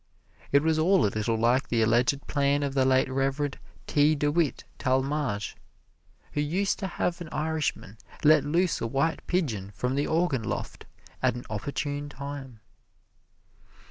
[0.51, 4.15] It was all a little like the alleged plan of the late Reverend T.
[4.15, 5.55] DeWitt Talmage,
[6.33, 10.87] who used to have an Irishman let loose a white pigeon from the organ loft
[11.21, 12.61] at an opportune time.